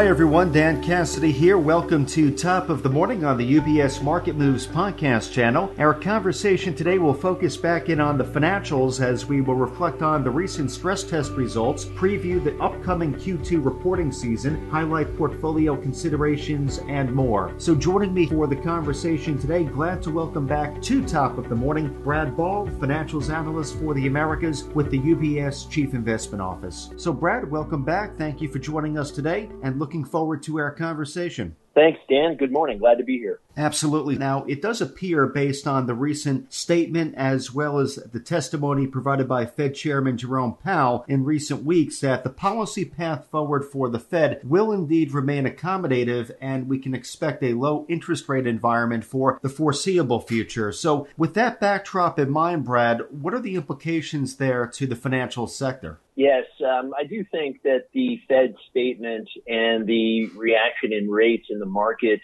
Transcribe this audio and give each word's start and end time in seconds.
Hi, 0.00 0.08
everyone. 0.08 0.50
Dan 0.50 0.82
Cassidy 0.82 1.30
here. 1.30 1.58
Welcome 1.58 2.06
to 2.06 2.34
Top 2.34 2.70
of 2.70 2.82
the 2.82 2.88
Morning 2.88 3.22
on 3.22 3.36
the 3.36 3.56
UBS 3.56 4.02
Market 4.02 4.34
Moves 4.34 4.66
podcast 4.66 5.30
channel. 5.30 5.74
Our 5.76 5.92
conversation 5.92 6.74
today 6.74 6.96
will 6.96 7.12
focus 7.12 7.58
back 7.58 7.90
in 7.90 8.00
on 8.00 8.16
the 8.16 8.24
financials 8.24 9.04
as 9.04 9.26
we 9.26 9.42
will 9.42 9.56
reflect 9.56 10.00
on 10.00 10.24
the 10.24 10.30
recent 10.30 10.70
stress 10.70 11.04
test 11.04 11.32
results, 11.32 11.84
preview 11.84 12.42
the 12.42 12.56
upcoming 12.62 13.12
Q2 13.12 13.62
reporting 13.62 14.10
season, 14.10 14.70
highlight 14.70 15.14
portfolio 15.18 15.76
considerations, 15.76 16.78
and 16.88 17.12
more. 17.12 17.52
So, 17.58 17.74
joining 17.74 18.14
me 18.14 18.24
for 18.24 18.46
the 18.46 18.56
conversation 18.56 19.36
today, 19.38 19.64
glad 19.64 20.02
to 20.04 20.10
welcome 20.10 20.46
back 20.46 20.80
to 20.80 21.06
Top 21.06 21.36
of 21.36 21.50
the 21.50 21.54
Morning 21.54 21.88
Brad 22.02 22.34
Ball, 22.38 22.66
financials 22.66 23.28
analyst 23.28 23.78
for 23.78 23.92
the 23.92 24.06
Americas 24.06 24.64
with 24.64 24.90
the 24.90 25.00
UBS 25.00 25.68
Chief 25.68 25.92
Investment 25.92 26.40
Office. 26.40 26.88
So, 26.96 27.12
Brad, 27.12 27.50
welcome 27.50 27.84
back. 27.84 28.16
Thank 28.16 28.40
you 28.40 28.48
for 28.48 28.60
joining 28.60 28.96
us 28.96 29.10
today 29.10 29.50
and 29.62 29.78
looking 29.90 30.04
forward 30.04 30.40
to 30.40 30.56
our 30.60 30.70
conversation. 30.70 31.56
Thanks, 31.74 31.98
Dan. 32.08 32.36
Good 32.36 32.52
morning. 32.52 32.78
Glad 32.78 32.98
to 32.98 33.04
be 33.04 33.18
here. 33.18 33.40
Absolutely. 33.56 34.16
Now, 34.16 34.44
it 34.44 34.62
does 34.62 34.80
appear, 34.80 35.26
based 35.26 35.66
on 35.66 35.86
the 35.86 35.94
recent 35.94 36.52
statement 36.52 37.14
as 37.16 37.52
well 37.52 37.78
as 37.78 37.96
the 37.96 38.20
testimony 38.20 38.86
provided 38.86 39.28
by 39.28 39.46
Fed 39.46 39.74
Chairman 39.74 40.16
Jerome 40.16 40.54
Powell 40.54 41.04
in 41.08 41.24
recent 41.24 41.64
weeks, 41.64 42.00
that 42.00 42.24
the 42.24 42.30
policy 42.30 42.84
path 42.84 43.26
forward 43.30 43.64
for 43.64 43.88
the 43.88 43.98
Fed 43.98 44.40
will 44.44 44.72
indeed 44.72 45.12
remain 45.12 45.44
accommodative 45.44 46.30
and 46.40 46.68
we 46.68 46.78
can 46.78 46.94
expect 46.94 47.42
a 47.42 47.54
low 47.54 47.86
interest 47.88 48.28
rate 48.28 48.46
environment 48.46 49.04
for 49.04 49.38
the 49.42 49.48
foreseeable 49.48 50.20
future. 50.20 50.72
So, 50.72 51.08
with 51.16 51.34
that 51.34 51.60
backdrop 51.60 52.18
in 52.18 52.30
mind, 52.30 52.64
Brad, 52.64 53.02
what 53.10 53.34
are 53.34 53.40
the 53.40 53.56
implications 53.56 54.36
there 54.36 54.66
to 54.66 54.86
the 54.86 54.96
financial 54.96 55.46
sector? 55.46 55.98
Yes, 56.16 56.44
um, 56.62 56.92
I 56.98 57.04
do 57.04 57.24
think 57.30 57.62
that 57.62 57.86
the 57.92 58.20
Fed 58.28 58.54
statement 58.68 59.28
and 59.46 59.86
the 59.86 60.26
reaction 60.36 60.92
in 60.92 61.08
rates 61.08 61.46
in 61.50 61.58
the 61.58 61.66
market 61.66 62.20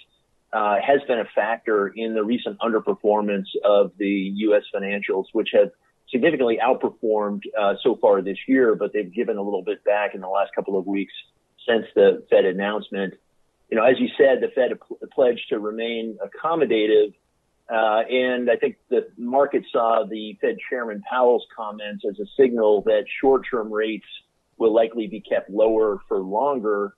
uh, 0.57 0.77
has 0.85 1.01
been 1.07 1.19
a 1.19 1.25
factor 1.35 1.89
in 1.89 2.15
the 2.15 2.25
recent 2.25 2.59
underperformance 2.61 3.47
of 3.65 3.93
the 3.99 4.33
U.S. 4.47 4.62
financials, 4.75 5.25
which 5.33 5.51
have 5.53 5.71
significantly 6.11 6.59
outperformed 6.65 7.43
uh, 7.59 7.75
so 7.83 7.97
far 7.97 8.23
this 8.23 8.39
year, 8.47 8.75
but 8.75 8.93
they've 8.93 9.12
given 9.12 9.37
a 9.37 9.43
little 9.43 9.62
bit 9.62 9.84
back 9.84 10.15
in 10.15 10.21
the 10.21 10.29
last 10.29 10.55
couple 10.55 10.79
of 10.79 10.87
weeks 10.87 11.12
since 11.69 11.84
the 11.95 12.25
Fed 12.31 12.45
announcement. 12.45 13.15
You 13.71 13.77
know, 13.77 13.84
as 13.84 13.97
you 13.99 14.09
said, 14.17 14.41
the 14.41 14.49
Fed 14.55 14.79
pledged 15.12 15.49
to 15.51 15.59
remain 15.59 16.19
accommodative 16.25 17.12
uh, 17.69 18.03
and 18.09 18.49
I 18.49 18.57
think 18.57 18.77
the 18.91 19.09
market 19.17 19.65
saw 19.73 20.05
the 20.09 20.39
Fed 20.41 20.57
Chairman 20.71 21.03
Powell's 21.09 21.45
comments 21.55 22.05
as 22.09 22.19
a 22.21 22.27
signal 22.41 22.83
that 22.83 23.05
short-term 23.21 23.73
rates 23.73 24.07
will 24.57 24.73
likely 24.73 25.09
be 25.09 25.21
kept 25.21 25.51
lower 25.51 25.99
for 26.07 26.19
longer. 26.19 26.95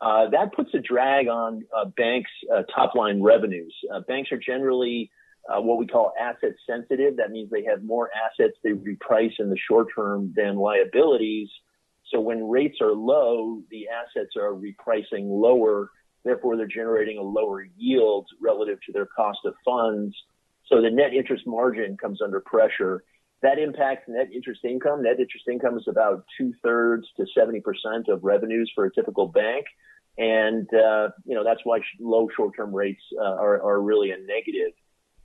Uh, 0.00 0.30
that 0.30 0.52
puts 0.54 0.72
a 0.74 0.78
drag 0.78 1.28
on 1.28 1.62
uh, 1.76 1.84
banks' 1.96 2.30
uh, 2.54 2.62
top-line 2.74 3.22
revenues. 3.22 3.74
Uh, 3.92 4.00
banks 4.08 4.32
are 4.32 4.38
generally 4.38 5.10
uh, 5.48 5.60
what 5.60 5.78
we 5.78 5.86
call 5.86 6.12
asset 6.18 6.54
sensitive. 6.66 7.16
That 7.16 7.30
means 7.30 7.50
they 7.50 7.64
have 7.64 7.82
more 7.82 8.10
assets 8.14 8.56
they 8.64 8.70
reprice 8.70 9.32
in 9.38 9.50
the 9.50 9.58
short 9.68 9.88
term 9.94 10.32
than 10.36 10.56
liabilities. 10.56 11.48
So 12.10 12.20
when 12.20 12.48
rates 12.48 12.78
are 12.80 12.92
low, 12.92 13.62
the 13.70 13.88
assets 13.88 14.36
are 14.36 14.52
repricing 14.52 15.28
lower 15.28 15.90
Therefore, 16.24 16.56
they're 16.56 16.66
generating 16.66 17.18
a 17.18 17.22
lower 17.22 17.66
yield 17.76 18.26
relative 18.40 18.78
to 18.86 18.92
their 18.92 19.06
cost 19.06 19.38
of 19.44 19.54
funds. 19.64 20.14
So 20.66 20.82
the 20.82 20.90
net 20.90 21.14
interest 21.14 21.46
margin 21.46 21.96
comes 21.96 22.20
under 22.22 22.40
pressure. 22.40 23.04
That 23.42 23.58
impacts 23.58 24.04
net 24.06 24.28
interest 24.34 24.60
income. 24.64 25.02
Net 25.02 25.18
interest 25.18 25.48
income 25.50 25.78
is 25.78 25.86
about 25.88 26.24
two 26.36 26.52
thirds 26.62 27.06
to 27.16 27.24
70% 27.36 27.62
of 28.08 28.22
revenues 28.22 28.70
for 28.74 28.84
a 28.84 28.92
typical 28.92 29.26
bank. 29.26 29.64
And, 30.18 30.68
uh, 30.74 31.10
you 31.24 31.34
know, 31.34 31.44
that's 31.44 31.60
why 31.64 31.80
low 31.98 32.28
short 32.36 32.54
term 32.56 32.74
rates 32.74 33.02
uh, 33.18 33.24
are, 33.24 33.62
are 33.62 33.80
really 33.80 34.10
a 34.10 34.18
negative. 34.18 34.72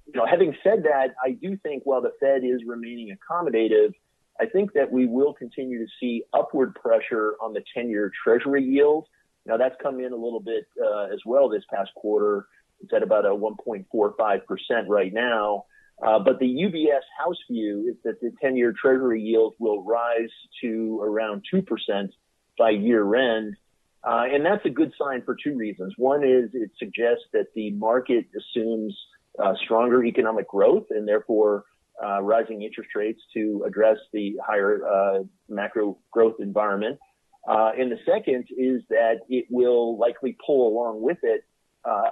You 0.06 0.14
know, 0.14 0.26
having 0.26 0.56
said 0.64 0.84
that, 0.84 1.16
I 1.24 1.32
do 1.32 1.58
think 1.58 1.84
while 1.86 2.02
the 2.02 2.12
Fed 2.20 2.44
is 2.44 2.62
remaining 2.66 3.16
accommodative, 3.16 3.94
I 4.40 4.46
think 4.46 4.74
that 4.74 4.92
we 4.92 5.08
will 5.08 5.34
continue 5.34 5.80
to 5.80 5.92
see 6.00 6.24
upward 6.34 6.76
pressure 6.76 7.36
on 7.42 7.54
the 7.54 7.64
10 7.74 7.90
year 7.90 8.12
treasury 8.24 8.64
yield. 8.64 9.08
Now 9.46 9.58
that's 9.58 9.76
come 9.82 10.00
in 10.00 10.12
a 10.12 10.16
little 10.16 10.40
bit 10.40 10.66
uh, 10.84 11.06
as 11.06 11.20
well 11.26 11.50
this 11.50 11.64
past 11.74 11.92
quarter. 11.96 12.48
It's 12.82 12.94
at 12.94 13.04
about 13.04 13.26
a 13.26 13.30
1.45% 13.30 14.42
right 14.88 15.14
now. 15.14 15.66
Uh, 16.06 16.20
but 16.20 16.40
the 16.40 16.46
UBS 16.46 17.02
house 17.18 17.38
view 17.50 17.88
is 17.90 17.96
that 18.04 18.20
the 18.20 18.32
10 18.42 18.58
year 18.58 18.74
treasury 18.80 19.22
yield 19.22 19.54
will 19.60 19.84
rise 19.84 20.30
to 20.62 21.00
around 21.02 21.44
2% 21.54 22.10
by 22.58 22.72
year 22.72 23.16
end. 23.16 23.56
Uh, 24.06 24.26
and 24.32 24.46
that's 24.46 24.64
a 24.66 24.70
good 24.70 24.94
sign 25.00 25.24
for 25.24 25.36
two 25.44 25.58
reasons. 25.58 25.94
One 25.98 26.24
is 26.24 26.52
it 26.54 26.72
suggests 26.78 27.24
that 27.34 27.48
the 27.56 27.72
market 27.72 28.26
assumes 28.38 28.96
uh, 29.44 29.54
stronger 29.64 30.04
economic 30.04 30.48
growth 30.48 30.86
and 30.92 31.08
therefore 31.08 31.66
uh, 32.04 32.22
rising 32.22 32.62
interest 32.62 32.90
rates 32.96 33.22
to 33.34 33.64
address 33.66 33.98
the 34.14 34.36
higher 34.46 34.86
uh, 34.86 35.24
macro 35.50 35.98
growth 36.12 36.36
environment. 36.40 37.00
Uh, 37.48 37.72
and 37.78 37.92
the 37.92 37.98
second 38.06 38.46
is 38.58 38.82
that 38.90 39.22
it 39.30 39.46
will 39.50 39.98
likely 39.98 40.38
pull 40.46 40.68
along 40.68 41.02
with 41.02 41.18
it 41.24 41.42
uh, 41.84 42.10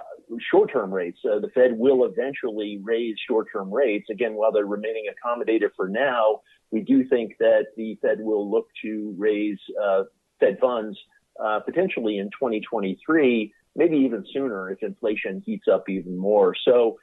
short-term 0.50 0.92
rates. 0.92 1.18
The 1.22 1.50
Fed 1.54 1.76
will 1.76 2.04
eventually 2.04 2.80
raise 2.82 3.16
short-term 3.28 3.72
rates. 3.72 4.06
Again, 4.10 4.34
while 4.34 4.52
they're 4.52 4.66
remaining 4.66 5.06
accommodative 5.10 5.70
for 5.76 5.88
now, 5.88 6.40
we 6.70 6.80
do 6.80 7.06
think 7.08 7.36
that 7.40 7.66
the 7.76 7.98
Fed 8.00 8.18
will 8.20 8.50
look 8.50 8.68
to 8.82 9.14
raise 9.18 9.58
uh, 9.82 10.04
Fed 10.40 10.58
funds 10.60 10.96
uh, 11.42 11.60
potentially 11.60 12.18
in 12.18 12.26
2023, 12.26 13.52
maybe 13.76 13.96
even 13.96 14.24
sooner 14.32 14.70
if 14.70 14.82
inflation 14.82 15.42
heats 15.44 15.66
up 15.72 15.88
even 15.88 16.16
more. 16.16 16.54
So, 16.64 16.98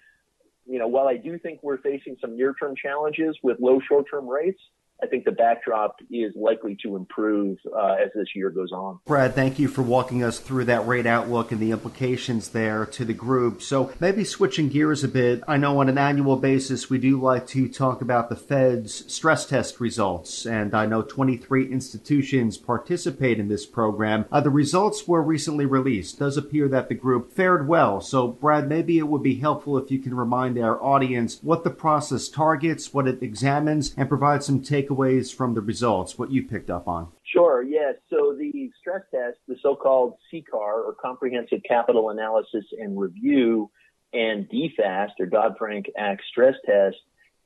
you 0.66 0.80
know, 0.80 0.88
while 0.88 1.08
I 1.08 1.18
do 1.18 1.38
think 1.38 1.62
we're 1.64 1.80
facing 1.80 2.18
some 2.22 2.38
near-term 2.38 2.75
challenges 2.75 3.38
with 3.44 3.58
low 3.59 3.80
short-term 3.88 4.28
rates, 4.28 4.62
I 5.04 5.08
think 5.08 5.26
the 5.26 5.32
backdrop 5.32 6.00
is 6.12 6.34
likely 6.36 6.78
to 6.84 6.96
improve 6.96 7.58
uh, 7.76 7.96
as 8.04 8.12
this 8.14 8.28
year 8.36 8.52
goes 8.52 8.72
on. 8.72 9.00
Brad, 9.06 9.34
thank 9.34 9.58
you 9.58 9.68
for 9.68 9.82
walking 9.82 10.24
us 10.24 10.40
through 10.40 10.66
that 10.66 10.86
rate 10.86 11.08
outlook 11.08 11.52
and 11.52 11.60
the 11.60 11.72
implications 11.72 12.50
there 12.50 12.86
to 12.86 13.04
the 13.04 13.14
group. 13.14 13.62
So 13.64 13.92
maybe 14.00 14.24
switching 14.24 14.70
gears 14.70 15.04
a 15.04 15.08
bit, 15.08 15.44
I 15.48 15.58
know 15.58 15.80
on 15.80 15.90
an 15.90 15.98
annual 15.98 16.38
basis 16.38 16.90
we 16.90 17.00
do 17.00 17.20
like 17.20 17.48
to 17.48 17.68
talk 17.68 18.02
about 18.02 18.30
the 18.30 18.36
Fed's 18.36 19.12
stress 19.12 19.46
test 19.46 19.80
results, 19.80 20.46
and 20.46 20.76
I 20.76 20.86
know 20.86 21.02
23 21.02 21.72
institutions 21.72 22.58
participate 22.58 23.40
in 23.40 23.48
this 23.48 23.66
program. 23.66 24.26
Uh, 24.32 24.42
the 24.42 24.50
results 24.52 25.08
were 25.08 25.24
recently 25.24 25.66
released. 25.66 26.16
It 26.16 26.20
does 26.20 26.38
appear 26.38 26.68
that 26.68 26.90
the 26.90 26.96
group 26.96 27.34
fared 27.34 27.68
well. 27.68 28.02
So, 28.02 28.28
Brad, 28.28 28.70
maybe 28.70 29.00
it 29.00 29.08
would 29.08 29.24
be 29.24 29.36
helpful 29.36 29.78
if 29.78 29.90
you 29.90 29.98
can 29.98 30.14
remind 30.14 30.60
our 30.60 30.82
audience 30.82 31.40
what 31.42 31.64
the 31.64 31.72
process 31.72 32.30
targets, 32.30 32.94
what 32.94 33.08
it 33.08 33.24
examines, 33.24 33.96
and 33.98 34.08
provide 34.08 34.44
some 34.44 34.62
take 34.62 34.91
takeaways 34.91 35.34
from 35.34 35.53
the 35.53 35.62
results, 35.62 36.18
what 36.18 36.31
you 36.31 36.44
picked 36.44 36.69
up 36.69 36.88
on. 36.88 37.07
Sure, 37.24 37.63
yes. 37.63 37.96
So 38.09 38.35
the 38.38 38.72
stress 38.79 39.02
test, 39.13 39.38
the 39.47 39.56
so-called 39.62 40.16
CCAR 40.31 40.53
or 40.53 40.96
Comprehensive 41.02 41.62
Capital 41.68 42.09
Analysis 42.09 42.66
and 42.79 43.00
Review 43.00 43.69
and 44.13 44.50
DFAST 44.50 45.12
or 45.19 45.25
Dodd-Frank 45.28 45.88
Act 45.97 46.22
stress 46.29 46.56
test, 46.66 46.97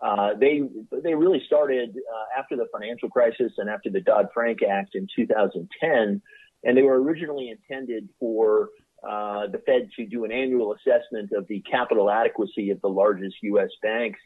uh, 0.02 0.32
they 0.40 0.62
they 1.04 1.14
really 1.16 1.42
started 1.46 1.92
uh, 1.92 2.40
after 2.40 2.58
the 2.58 2.68
financial 2.74 3.10
crisis 3.10 3.54
and 3.58 3.70
after 3.70 3.90
the 3.90 4.02
Dodd-Frank 4.02 4.60
Act 4.62 4.96
in 4.96 5.08
2010, 5.16 6.22
and 6.64 6.78
they 6.78 6.82
were 6.82 7.02
originally 7.02 7.50
intended 7.50 8.10
for 8.20 8.70
uh, 9.08 9.48
the 9.48 9.60
Fed 9.66 9.90
to 9.96 10.06
do 10.06 10.26
an 10.26 10.32
annual 10.32 10.74
assessment 10.74 11.32
of 11.32 11.48
the 11.48 11.62
capital 11.62 12.10
adequacy 12.10 12.72
of 12.72 12.82
the 12.82 12.90
largest 12.90 13.36
U.S. 13.44 13.70
banks 13.82 14.20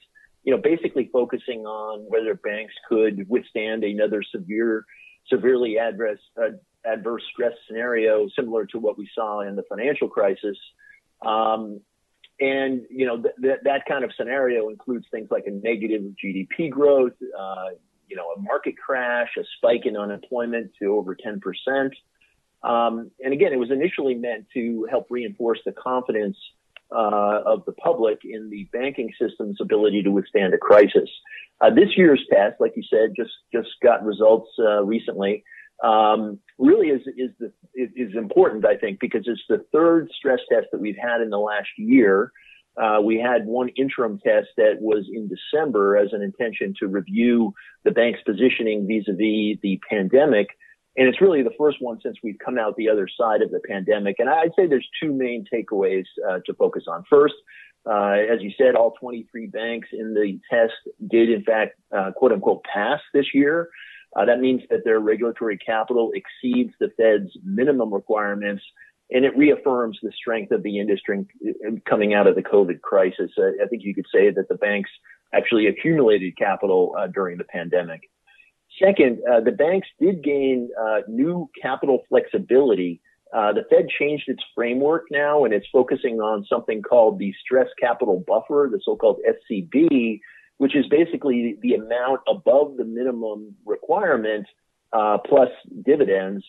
you 0.43 0.55
know, 0.55 0.61
basically 0.61 1.09
focusing 1.11 1.65
on 1.65 2.05
whether 2.07 2.33
banks 2.35 2.73
could 2.87 3.27
withstand 3.27 3.83
another 3.83 4.23
severe, 4.23 4.85
severely 5.27 5.77
adverse, 5.77 6.19
uh, 6.41 6.51
adverse 6.85 7.23
stress 7.31 7.53
scenario 7.67 8.27
similar 8.35 8.65
to 8.65 8.79
what 8.79 8.97
we 8.97 9.09
saw 9.13 9.41
in 9.41 9.55
the 9.55 9.63
financial 9.69 10.07
crisis. 10.07 10.57
Um, 11.25 11.81
and 12.39 12.83
you 12.89 13.05
know 13.05 13.21
th- 13.21 13.35
th- 13.41 13.59
that 13.63 13.85
kind 13.85 14.05
of 14.05 14.11
scenario 14.15 14.69
includes 14.69 15.05
things 15.11 15.27
like 15.29 15.43
a 15.45 15.51
negative 15.51 16.03
GDP 16.23 16.69
growth, 16.69 17.11
uh, 17.37 17.69
you 18.07 18.15
know, 18.15 18.29
a 18.35 18.41
market 18.41 18.75
crash, 18.77 19.29
a 19.37 19.43
spike 19.57 19.85
in 19.85 19.97
unemployment 19.97 20.71
to 20.81 20.95
over 20.95 21.15
10 21.15 21.41
percent. 21.41 21.93
Um, 22.63 23.11
and 23.23 23.33
again, 23.33 23.53
it 23.53 23.59
was 23.59 23.71
initially 23.71 24.15
meant 24.15 24.45
to 24.53 24.87
help 24.89 25.07
reinforce 25.09 25.59
the 25.65 25.71
confidence 25.71 26.37
uh, 26.91 27.41
of 27.45 27.63
the 27.65 27.71
public 27.73 28.19
in 28.23 28.49
the 28.49 28.67
banking 28.71 29.11
system's 29.21 29.57
ability 29.61 30.03
to 30.03 30.11
withstand 30.11 30.53
a 30.53 30.57
crisis. 30.57 31.09
Uh, 31.61 31.69
this 31.69 31.89
year's 31.97 32.23
test, 32.31 32.55
like 32.59 32.73
you 32.75 32.83
said, 32.89 33.13
just 33.15 33.31
just 33.53 33.69
got 33.83 34.03
results 34.03 34.49
uh, 34.59 34.83
recently. 34.83 35.43
Um, 35.83 36.39
really 36.57 36.87
is 36.87 37.01
is 37.17 37.31
the 37.39 37.51
is 37.75 38.15
important, 38.15 38.65
I 38.65 38.77
think, 38.77 38.99
because 38.99 39.23
it's 39.25 39.41
the 39.47 39.65
third 39.71 40.09
stress 40.17 40.39
test 40.51 40.67
that 40.71 40.81
we've 40.81 40.97
had 41.01 41.21
in 41.21 41.29
the 41.29 41.37
last 41.37 41.69
year. 41.77 42.31
Uh, 42.81 43.01
we 43.01 43.19
had 43.19 43.45
one 43.45 43.69
interim 43.69 44.19
test 44.19 44.47
that 44.55 44.77
was 44.79 45.05
in 45.11 45.27
December 45.27 45.97
as 45.97 46.13
an 46.13 46.21
intention 46.21 46.73
to 46.79 46.87
review 46.87 47.53
the 47.83 47.91
bank's 47.91 48.21
positioning 48.25 48.87
vis-a-vis 48.87 49.59
the 49.61 49.79
pandemic. 49.89 50.47
And 50.99 51.07
it's 51.07 51.21
really 51.21 51.43
the 51.43 51.53
first 51.57 51.77
one 51.79 51.97
since 52.03 52.17
we've 52.21 52.37
come 52.43 52.57
out 52.57 52.75
the 52.75 52.89
other 52.89 53.07
side 53.07 53.41
of 53.41 53.51
the 53.51 53.61
pandemic. 53.65 54.17
And 54.19 54.29
I'd 54.29 54.51
say 54.53 54.67
there's 54.67 54.87
two 55.01 55.13
main 55.13 55.45
takeaways 55.51 56.03
uh, 56.29 56.39
to 56.45 56.53
focus 56.53 56.83
on. 56.89 57.05
First, 57.09 57.35
uh, 57.89 58.17
as 58.29 58.41
you 58.41 58.51
said, 58.57 58.75
all 58.75 58.93
23 58.99 59.47
banks 59.47 59.87
in 59.93 60.13
the 60.13 60.41
test 60.51 60.73
did, 61.09 61.29
in 61.29 61.41
fact, 61.45 61.79
uh, 61.97 62.11
quote 62.11 62.33
unquote, 62.33 62.65
pass 62.65 62.99
this 63.13 63.27
year. 63.33 63.69
Uh, 64.13 64.25
that 64.25 64.41
means 64.41 64.61
that 64.69 64.81
their 64.83 64.99
regulatory 64.99 65.57
capital 65.57 66.11
exceeds 66.13 66.73
the 66.81 66.89
Fed's 66.97 67.31
minimum 67.45 67.93
requirements, 67.93 68.63
and 69.09 69.23
it 69.23 69.37
reaffirms 69.37 69.97
the 70.03 70.11
strength 70.11 70.51
of 70.51 70.63
the 70.63 70.79
industry 70.79 71.25
coming 71.87 72.13
out 72.13 72.27
of 72.27 72.35
the 72.35 72.43
COVID 72.43 72.81
crisis. 72.81 73.31
I 73.37 73.67
think 73.69 73.83
you 73.85 73.95
could 73.95 74.07
say 74.13 74.31
that 74.31 74.49
the 74.49 74.55
banks 74.55 74.89
actually 75.33 75.67
accumulated 75.67 76.35
capital 76.37 76.93
uh, 76.99 77.07
during 77.07 77.37
the 77.37 77.45
pandemic. 77.45 78.01
Second, 78.77 79.19
uh, 79.29 79.39
the 79.39 79.51
banks 79.51 79.87
did 79.99 80.23
gain 80.23 80.69
uh, 80.79 80.99
new 81.07 81.49
capital 81.59 82.03
flexibility. 82.07 83.01
Uh, 83.33 83.53
the 83.53 83.63
Fed 83.69 83.87
changed 83.89 84.25
its 84.27 84.43
framework 84.55 85.05
now, 85.11 85.43
and 85.43 85.53
it's 85.53 85.67
focusing 85.71 86.19
on 86.19 86.45
something 86.45 86.81
called 86.81 87.19
the 87.19 87.33
stress 87.41 87.67
capital 87.79 88.23
buffer, 88.27 88.69
the 88.71 88.79
so-called 88.83 89.19
SCB, 89.27 90.19
which 90.57 90.75
is 90.75 90.85
basically 90.87 91.57
the 91.61 91.75
amount 91.75 92.21
above 92.27 92.77
the 92.77 92.85
minimum 92.85 93.55
requirement 93.65 94.45
uh, 94.93 95.17
plus 95.17 95.49
dividends 95.85 96.43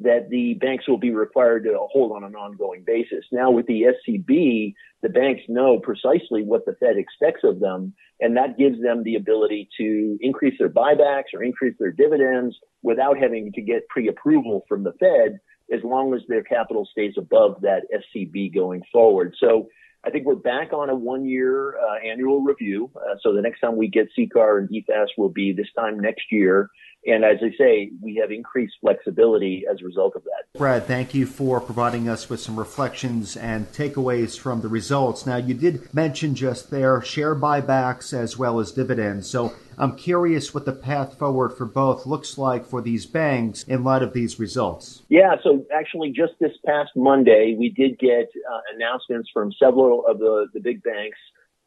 that 0.00 0.30
the 0.30 0.54
banks 0.54 0.88
will 0.88 0.98
be 0.98 1.10
required 1.10 1.64
to 1.64 1.78
hold 1.90 2.12
on 2.12 2.24
an 2.24 2.34
ongoing 2.34 2.82
basis. 2.86 3.24
Now, 3.30 3.50
with 3.50 3.66
the 3.66 3.84
SCB, 4.08 4.74
the 5.02 5.08
banks 5.08 5.42
know 5.48 5.78
precisely 5.78 6.42
what 6.42 6.64
the 6.64 6.74
Fed 6.80 6.96
expects 6.96 7.44
of 7.44 7.60
them, 7.60 7.94
and 8.20 8.36
that 8.36 8.58
gives 8.58 8.80
them 8.82 9.02
the 9.02 9.16
ability 9.16 9.68
to 9.78 10.18
increase 10.20 10.58
their 10.58 10.70
buybacks 10.70 11.34
or 11.34 11.42
increase 11.42 11.74
their 11.78 11.92
dividends 11.92 12.56
without 12.82 13.18
having 13.18 13.52
to 13.52 13.62
get 13.62 13.88
pre 13.88 14.08
approval 14.08 14.64
from 14.68 14.82
the 14.82 14.92
Fed 14.98 15.38
as 15.72 15.80
long 15.84 16.14
as 16.14 16.22
their 16.28 16.42
capital 16.42 16.86
stays 16.90 17.14
above 17.16 17.60
that 17.62 17.82
SCB 17.92 18.54
going 18.54 18.82
forward. 18.92 19.34
So, 19.38 19.68
I 20.04 20.10
think 20.10 20.26
we're 20.26 20.34
back 20.34 20.72
on 20.72 20.90
a 20.90 20.96
one 20.96 21.24
year 21.24 21.76
uh, 21.78 22.04
annual 22.04 22.40
review. 22.40 22.90
Uh, 22.96 23.14
so 23.22 23.32
the 23.32 23.40
next 23.40 23.60
time 23.60 23.76
we 23.76 23.86
get 23.86 24.08
CCAR 24.18 24.58
and 24.58 24.68
DFAST 24.68 25.10
will 25.16 25.28
be 25.28 25.52
this 25.52 25.68
time 25.78 26.00
next 26.00 26.24
year. 26.32 26.70
And 27.04 27.24
as 27.24 27.38
I 27.42 27.50
say, 27.58 27.90
we 28.00 28.16
have 28.16 28.30
increased 28.30 28.74
flexibility 28.80 29.64
as 29.70 29.80
a 29.82 29.84
result 29.84 30.14
of 30.14 30.22
that. 30.24 30.44
Brad, 30.56 30.86
thank 30.86 31.14
you 31.14 31.26
for 31.26 31.60
providing 31.60 32.08
us 32.08 32.28
with 32.30 32.40
some 32.40 32.56
reflections 32.56 33.36
and 33.36 33.66
takeaways 33.72 34.38
from 34.38 34.60
the 34.60 34.68
results. 34.68 35.26
Now, 35.26 35.36
you 35.36 35.54
did 35.54 35.92
mention 35.92 36.34
just 36.34 36.70
there 36.70 37.02
share 37.02 37.34
buybacks 37.34 38.16
as 38.16 38.38
well 38.38 38.60
as 38.60 38.70
dividends. 38.70 39.28
So 39.28 39.52
I'm 39.78 39.96
curious 39.96 40.54
what 40.54 40.64
the 40.64 40.72
path 40.72 41.18
forward 41.18 41.56
for 41.56 41.66
both 41.66 42.06
looks 42.06 42.38
like 42.38 42.66
for 42.66 42.80
these 42.80 43.06
banks 43.06 43.64
in 43.64 43.82
light 43.82 44.02
of 44.02 44.12
these 44.12 44.38
results. 44.38 45.02
Yeah, 45.08 45.34
so 45.42 45.64
actually, 45.74 46.12
just 46.12 46.34
this 46.38 46.52
past 46.64 46.90
Monday, 46.94 47.56
we 47.58 47.70
did 47.70 47.98
get 47.98 48.28
uh, 48.28 48.60
announcements 48.76 49.28
from 49.32 49.52
several 49.58 50.06
of 50.06 50.18
the, 50.18 50.46
the 50.54 50.60
big 50.60 50.82
banks 50.82 51.18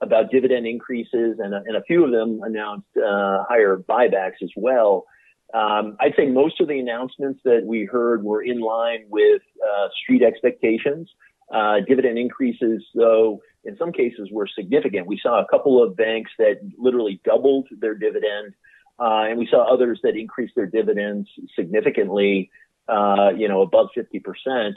about 0.01 0.29
dividend 0.31 0.67
increases, 0.67 1.39
and, 1.39 1.53
and 1.53 1.75
a 1.75 1.81
few 1.83 2.05
of 2.05 2.11
them 2.11 2.41
announced 2.43 2.87
uh, 2.97 3.43
higher 3.49 3.77
buybacks 3.77 4.41
as 4.43 4.51
well. 4.55 5.05
Um, 5.53 5.95
I'd 5.99 6.15
say 6.17 6.25
most 6.27 6.59
of 6.59 6.67
the 6.67 6.79
announcements 6.79 7.39
that 7.45 7.61
we 7.65 7.85
heard 7.85 8.23
were 8.23 8.41
in 8.41 8.59
line 8.59 9.05
with 9.09 9.41
uh, 9.63 9.87
street 10.03 10.23
expectations. 10.23 11.09
Uh, 11.53 11.75
dividend 11.87 12.17
increases, 12.17 12.83
though, 12.95 13.41
in 13.63 13.77
some 13.77 13.91
cases 13.91 14.29
were 14.31 14.47
significant. 14.47 15.07
We 15.07 15.19
saw 15.21 15.41
a 15.41 15.47
couple 15.47 15.81
of 15.81 15.95
banks 15.95 16.31
that 16.39 16.59
literally 16.77 17.21
doubled 17.23 17.67
their 17.79 17.93
dividend, 17.93 18.53
uh, 18.99 19.25
and 19.29 19.37
we 19.37 19.47
saw 19.47 19.71
others 19.71 19.99
that 20.03 20.15
increased 20.15 20.55
their 20.55 20.65
dividends 20.65 21.29
significantly, 21.55 22.49
uh, 22.87 23.29
you 23.37 23.47
know, 23.47 23.61
above 23.61 23.89
50%. 23.95 24.73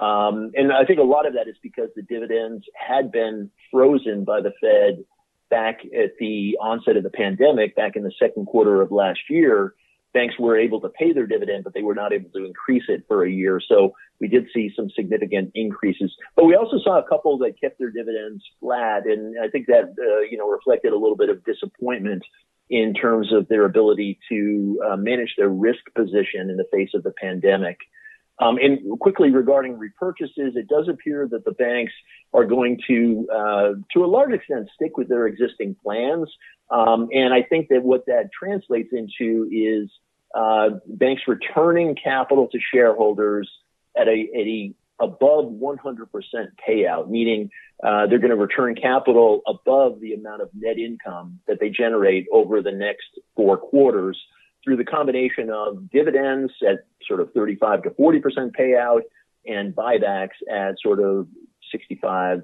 Um, 0.00 0.52
and 0.54 0.72
I 0.72 0.84
think 0.84 0.98
a 1.00 1.04
lot 1.04 1.26
of 1.26 1.34
that 1.34 1.48
is 1.48 1.56
because 1.62 1.90
the 1.94 2.02
dividends 2.02 2.64
had 2.74 3.10
been 3.12 3.50
frozen 3.70 4.24
by 4.24 4.40
the 4.40 4.52
Fed 4.60 5.04
back 5.50 5.80
at 5.84 6.12
the 6.18 6.56
onset 6.60 6.96
of 6.96 7.02
the 7.02 7.10
pandemic, 7.10 7.74
back 7.74 7.96
in 7.96 8.02
the 8.02 8.12
second 8.18 8.46
quarter 8.46 8.82
of 8.82 8.92
last 8.92 9.20
year 9.28 9.74
banks 10.12 10.34
were 10.38 10.58
able 10.58 10.80
to 10.80 10.88
pay 10.88 11.12
their 11.12 11.26
dividend, 11.26 11.64
but 11.64 11.74
they 11.74 11.82
were 11.82 11.94
not 11.94 12.12
able 12.12 12.30
to 12.30 12.44
increase 12.44 12.84
it 12.88 13.04
for 13.06 13.24
a 13.24 13.30
year. 13.30 13.60
So 13.66 13.92
we 14.20 14.28
did 14.28 14.46
see 14.52 14.70
some 14.74 14.88
significant 14.90 15.52
increases, 15.54 16.14
but 16.36 16.46
we 16.46 16.54
also 16.54 16.78
saw 16.82 16.98
a 16.98 17.08
couple 17.08 17.38
that 17.38 17.60
kept 17.60 17.78
their 17.78 17.90
dividends 17.90 18.42
flat. 18.60 19.06
And 19.06 19.36
I 19.42 19.48
think 19.48 19.66
that, 19.66 19.94
uh, 19.98 20.20
you 20.30 20.36
know, 20.36 20.48
reflected 20.48 20.92
a 20.92 20.98
little 20.98 21.16
bit 21.16 21.30
of 21.30 21.44
disappointment 21.44 22.22
in 22.68 22.94
terms 22.94 23.32
of 23.32 23.48
their 23.48 23.64
ability 23.64 24.18
to 24.28 24.80
uh, 24.88 24.96
manage 24.96 25.34
their 25.36 25.48
risk 25.48 25.80
position 25.94 26.50
in 26.50 26.56
the 26.56 26.66
face 26.72 26.90
of 26.94 27.02
the 27.02 27.12
pandemic. 27.20 27.78
Um, 28.40 28.56
and 28.56 28.98
quickly 28.98 29.30
regarding 29.30 29.74
repurchases, 29.78 30.56
it 30.56 30.66
does 30.66 30.88
appear 30.88 31.28
that 31.30 31.44
the 31.44 31.52
banks 31.52 31.92
are 32.32 32.44
going 32.44 32.80
to, 32.88 33.28
uh, 33.30 33.72
to 33.92 34.04
a 34.04 34.06
large 34.06 34.32
extent, 34.32 34.68
stick 34.74 34.96
with 34.96 35.08
their 35.08 35.26
existing 35.26 35.76
plans. 35.82 36.28
Um, 36.70 37.08
and 37.12 37.34
I 37.34 37.42
think 37.42 37.68
that 37.68 37.82
what 37.82 38.06
that 38.06 38.30
translates 38.32 38.88
into 38.92 39.48
is 39.52 39.90
uh, 40.34 40.78
banks 40.86 41.22
returning 41.28 41.94
capital 42.02 42.48
to 42.48 42.58
shareholders 42.72 43.50
at 43.94 44.08
a, 44.08 44.28
at 44.34 44.46
a 44.46 44.74
above 45.00 45.46
100% 45.46 46.06
payout, 46.66 47.08
meaning 47.08 47.50
uh, 47.82 48.06
they're 48.06 48.18
going 48.18 48.30
to 48.30 48.36
return 48.36 48.74
capital 48.74 49.40
above 49.46 50.00
the 50.00 50.12
amount 50.12 50.42
of 50.42 50.50
net 50.54 50.78
income 50.78 51.40
that 51.48 51.58
they 51.58 51.70
generate 51.70 52.26
over 52.32 52.62
the 52.62 52.72
next 52.72 53.06
four 53.34 53.56
quarters 53.56 54.18
through 54.64 54.76
the 54.76 54.84
combination 54.84 55.50
of 55.50 55.90
dividends 55.90 56.52
at 56.68 56.84
sort 57.06 57.20
of 57.20 57.32
35 57.32 57.84
to 57.84 57.90
40% 57.90 58.20
payout 58.58 59.00
and 59.46 59.74
buybacks 59.74 60.36
at 60.50 60.74
sort 60.82 61.00
of 61.00 61.26
65, 61.72 62.42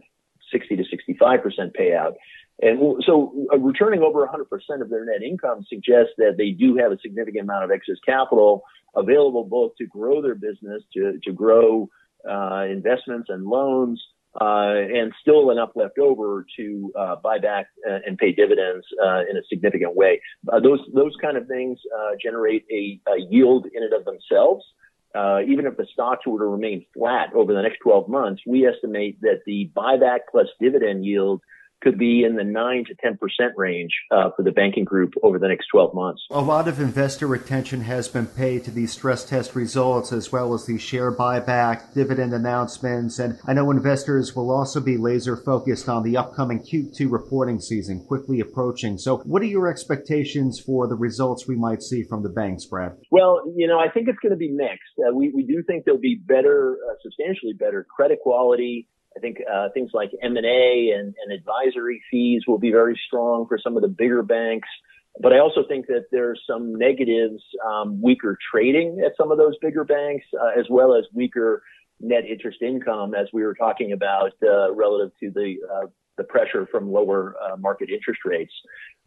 60 0.53 0.77
to 0.77 0.83
65% 0.83 1.73
payout. 1.79 2.15
And 2.63 3.03
so 3.05 3.47
uh, 3.53 3.59
returning 3.59 4.03
over 4.03 4.27
100% 4.27 4.81
of 4.81 4.89
their 4.89 5.05
net 5.05 5.23
income 5.23 5.65
suggests 5.69 6.13
that 6.17 6.37
they 6.39 6.53
do 6.53 6.77
have 6.77 6.91
a 6.91 6.99
significant 7.01 7.45
amount 7.45 7.65
of 7.65 7.71
excess 7.71 7.97
capital 8.05 8.63
available 8.95 9.45
both 9.45 9.77
to 9.77 9.87
grow 9.87 10.23
their 10.23 10.35
business, 10.35 10.83
to, 10.95 11.19
to 11.23 11.33
grow 11.33 11.91
uh, 12.29 12.65
investments 12.69 13.29
and 13.29 13.45
loans, 13.45 14.03
uh, 14.41 14.75
and 14.75 15.13
still 15.21 15.51
enough 15.51 15.71
left 15.75 15.99
over 15.99 16.47
to 16.57 16.93
uh, 16.99 17.17
buy 17.17 17.39
back 17.39 17.67
uh, 17.89 17.99
and 18.07 18.19
pay 18.19 18.33
dividends 18.33 18.85
uh, 19.03 19.21
in 19.31 19.37
a 19.37 19.43
significant 19.49 19.97
way. 19.97 20.21
Uh, 20.53 20.61
those 20.61 20.81
those 20.95 21.15
kind 21.21 21.37
of 21.37 21.47
things 21.47 21.79
uh, 21.99 22.11
generate 22.23 22.65
a, 22.71 23.01
a, 23.11 23.21
yield 23.31 23.67
in 23.73 23.83
and 23.83 23.93
of 23.93 24.05
themselves. 24.05 24.65
even 25.49 25.67
if 25.67 25.77
the 25.77 25.87
stocks 25.93 26.27
were 26.27 26.39
to 26.39 26.45
remain 26.45 26.85
flat 26.95 27.33
over 27.35 27.55
the 27.55 27.63
next 27.63 27.79
12 27.79 28.09
months, 28.09 28.43
we 28.47 28.67
estimate 28.67 29.21
that 29.23 29.41
the 29.47 29.71
buyback 29.75 30.21
plus 30.31 30.49
dividend 30.61 31.05
yield 31.05 31.41
could 31.83 31.99
be 31.99 32.25
in 32.25 32.37
the 32.37 32.45
9 32.45 32.85
to 32.87 32.95
10% 32.95 33.17
range 33.57 33.91
uh, 34.11 34.31
for 34.37 34.43
the 34.43 34.53
banking 34.53 34.85
group 34.85 35.13
over 35.23 35.39
the 35.39 35.49
next 35.49 35.67
12 35.69 35.95
months. 35.95 36.23
A 36.31 36.41
lot 36.41 36.69
of 36.69 36.81
investor 36.81 37.33
attention 37.35 37.83
has 37.83 38.09
been 38.09 38.27
paid 38.27 38.65
to 38.65 38.71
these 38.71 38.93
stress 38.93 39.25
test 39.25 39.55
results 39.55 40.13
as 40.13 40.33
well 40.33 40.55
as 40.55 40.67
the 40.67 40.79
share 40.79 41.13
buyback, 41.13 41.95
dividend 41.95 42.33
announcements, 42.33 43.19
and 43.19 43.39
I 43.47 43.53
know 43.53 43.71
investors 43.71 44.35
will 44.35 44.51
also 44.51 44.81
be 44.81 44.97
laser 44.97 45.37
focused 45.37 45.89
on 45.89 46.03
the 46.03 46.17
upcoming 46.17 46.61
Q2 46.61 47.11
reporting 47.11 47.61
season 47.61 48.05
quickly 48.07 48.41
approaching. 48.41 48.99
So, 48.99 49.19
what 49.19 49.43
are 49.43 49.47
your 49.47 49.69
expectations 49.69 50.61
for 50.61 50.87
the 50.87 50.97
results 50.97 51.47
we 51.47 51.57
might 51.57 51.83
see 51.83 52.03
from 52.03 52.23
the 52.23 52.29
banks, 52.29 52.65
Brad? 52.65 52.93
Well, 53.11 53.43
you 53.55 53.67
know, 53.67 53.79
I 53.79 53.89
think 53.91 54.09
it's 54.09 54.19
going 54.19 54.33
to 54.33 54.37
be 54.37 54.51
mixed. 54.51 54.83
Uh, 54.99 55.15
we, 55.15 55.31
we 55.31 55.45
do 55.45 55.63
think 55.67 55.85
there'll 55.85 56.01
be 56.01 56.21
better, 56.27 56.77
uh, 56.89 56.95
substantially 57.03 57.53
better 57.53 57.87
credit 57.95 58.21
quality 58.23 58.89
I 59.17 59.21
think 59.21 59.39
uh, 59.53 59.69
things 59.73 59.91
like 59.95 60.11
M&A 60.23 60.93
and, 60.97 61.15
and 61.23 61.33
advisory 61.33 62.03
fees 62.11 62.43
will 62.47 62.59
be 62.59 62.71
very 62.71 62.99
strong 63.07 63.47
for 63.49 63.59
some 63.59 63.77
of 63.77 63.83
the 63.83 63.89
bigger 63.89 64.23
banks. 64.23 64.69
But 65.21 65.33
I 65.33 65.39
also 65.39 65.65
think 65.67 65.87
that 65.87 66.07
there's 66.13 66.41
some 66.47 66.75
negatives, 66.75 67.43
um, 67.67 68.03
weaker 68.03 68.37
trading 68.53 69.03
at 69.05 69.13
some 69.17 69.31
of 69.31 69.39
those 69.39 69.57
bigger 69.63 69.85
banks, 69.85 70.27
uh, 70.39 70.59
as 70.59 70.67
well 70.69 70.95
as 70.95 71.05
weaker 71.15 71.63
net 72.01 72.25
interest 72.27 72.59
income, 72.61 73.15
as 73.15 73.27
we 73.33 73.43
were 73.43 73.55
talking 73.55 73.93
about 73.93 74.33
uh, 74.43 74.75
relative 74.75 75.13
to 75.21 75.31
the 75.31 75.57
uh, 75.73 75.87
the 76.19 76.25
pressure 76.25 76.67
from 76.71 76.91
lower 76.91 77.35
uh, 77.43 77.57
market 77.57 77.91
interest 77.91 78.21
rates. 78.25 78.53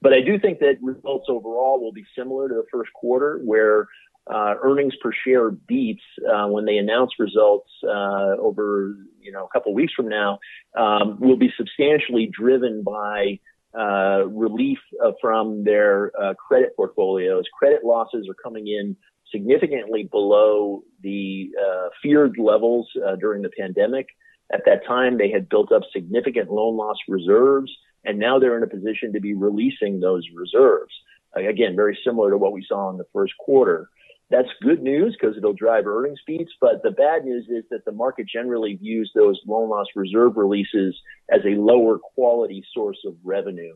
But 0.02 0.14
I 0.14 0.22
do 0.22 0.40
think 0.40 0.60
that 0.60 0.78
results 0.82 1.26
overall 1.28 1.82
will 1.82 1.92
be 1.92 2.06
similar 2.18 2.48
to 2.48 2.56
the 2.56 2.66
first 2.72 2.92
quarter, 2.94 3.40
where 3.44 3.88
uh, 4.34 4.56
earnings 4.62 4.94
per 5.02 5.12
share 5.26 5.52
beats 5.52 6.04
uh, 6.32 6.48
when 6.48 6.66
they 6.66 6.78
announce 6.78 7.12
results 7.20 7.70
uh, 7.84 8.36
over 8.40 8.96
you 9.20 9.32
know 9.32 9.46
a 9.46 9.50
couple 9.50 9.74
weeks 9.74 9.94
from 9.94 10.08
now 10.08 10.40
um, 10.78 11.20
will 11.20 11.38
be 11.38 11.52
substantially 11.58 12.30
driven 12.32 12.84
by 12.84 13.40
uh, 13.78 14.26
relief 14.28 14.80
uh, 15.04 15.12
from 15.22 15.64
their 15.64 16.12
uh, 16.20 16.34
credit 16.36 16.76
portfolios. 16.76 17.44
Credit 17.58 17.84
losses 17.84 18.28
are 18.30 18.36
coming 18.44 18.68
in 18.68 18.96
significantly 19.32 20.10
below 20.10 20.82
the 21.04 21.52
uh 21.64 21.90
feared 22.02 22.36
levels 22.40 22.90
uh 23.08 23.16
during 23.16 23.44
the 23.44 23.52
pandemic. 23.60 24.08
At 24.52 24.62
that 24.66 24.84
time, 24.88 25.20
they 25.20 25.30
had 25.30 25.48
built 25.50 25.72
up 25.72 25.84
significant 25.94 26.50
loan 26.50 26.76
loss 26.76 26.98
reserves, 27.08 27.72
and 28.04 28.18
now 28.18 28.40
they're 28.40 28.58
in 28.58 28.64
a 28.64 28.68
position 28.68 29.14
to 29.14 29.20
be 29.20 29.36
releasing 29.36 30.00
those 30.00 30.24
reserves. 30.34 30.92
Again, 31.36 31.76
very 31.76 31.98
similar 32.04 32.32
to 32.32 32.38
what 32.38 32.54
we 32.54 32.66
saw 32.68 32.90
in 32.90 32.98
the 32.98 33.06
first 33.14 33.34
quarter. 33.38 33.88
That's 34.30 34.50
good 34.62 34.84
news 34.84 35.18
because 35.20 35.36
it'll 35.38 35.54
drive 35.54 35.88
earnings 35.88 36.20
beats. 36.26 36.52
But 36.62 36.84
the 36.84 36.92
bad 36.92 37.26
news 37.26 37.48
is 37.50 37.64
that 37.72 37.84
the 37.86 37.92
market 37.92 38.28
generally 38.32 38.76
views 38.76 39.12
those 39.16 39.40
loan 39.48 39.70
loss 39.70 39.88
reserve 39.96 40.34
releases 40.36 40.96
as 41.32 41.42
a 41.46 41.60
lower 41.60 41.98
quality 41.98 42.64
source 42.74 43.00
of 43.06 43.16
revenue. 43.24 43.76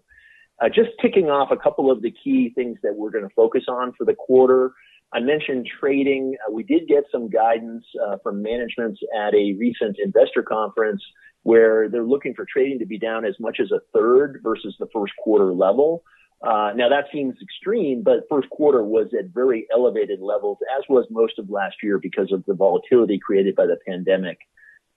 Uh, 0.62 0.70
just 0.70 0.90
ticking 1.02 1.32
off 1.32 1.50
a 1.52 1.58
couple 1.58 1.90
of 1.90 2.04
the 2.04 2.14
key 2.24 2.52
things 2.54 2.78
that 2.84 2.96
we're 2.96 3.10
going 3.10 3.28
to 3.28 3.34
focus 3.36 3.64
on 3.68 3.94
for 3.98 4.06
the 4.06 4.14
quarter. 4.14 4.72
I 5.12 5.20
mentioned 5.20 5.68
trading. 5.80 6.36
Uh, 6.48 6.52
we 6.52 6.64
did 6.64 6.88
get 6.88 7.06
some 7.12 7.30
guidance 7.30 7.86
uh, 8.06 8.18
from 8.22 8.44
management 8.44 9.00
at 9.18 9.34
a 9.34 9.56
recent 9.60 9.98
investor 10.04 10.44
conference 10.44 11.02
where 11.42 11.90
they're 11.90 12.06
looking 12.06 12.34
for 12.34 12.46
trading 12.52 12.80
to 12.80 12.86
be 12.86 12.98
down 12.98 13.26
as 13.26 13.36
much 13.40 13.60
as 13.60 13.72
a 13.72 13.82
third 13.94 14.40
versus 14.44 14.76
the 14.80 14.88
first 14.94 15.14
quarter 15.18 15.52
level. 15.54 16.04
Uh, 16.44 16.72
now 16.76 16.90
that 16.90 17.06
seems 17.12 17.36
extreme, 17.42 18.04
but 18.04 18.26
first 18.30 18.50
quarter 18.50 18.84
was 18.84 19.08
at 19.18 19.28
very 19.34 19.66
elevated 19.74 20.20
levels, 20.20 20.58
as 20.78 20.84
was 20.90 21.06
most 21.10 21.40
of 21.40 21.50
last 21.50 21.78
year 21.82 21.98
because 21.98 22.34
of 22.34 22.44
the 22.46 22.54
volatility 22.54 23.18
created 23.18 23.56
by 23.56 23.66
the 23.66 23.78
pandemic. 23.88 24.38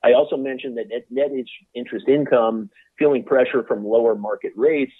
I 0.02 0.12
also 0.12 0.36
mentioned 0.36 0.76
that 0.76 0.88
net, 0.88 1.06
net 1.10 1.30
interest 1.74 2.08
income 2.08 2.68
feeling 2.98 3.24
pressure 3.24 3.62
from 3.66 3.84
lower 3.84 4.16
market 4.16 4.52
rates. 4.56 4.92